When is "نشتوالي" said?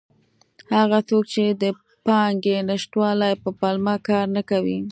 2.69-3.31